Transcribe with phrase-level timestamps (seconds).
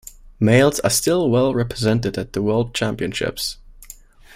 [0.39, 3.59] Males are still well represented at the world championships.